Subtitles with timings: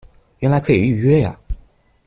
[0.39, 1.39] 原来可以预约呀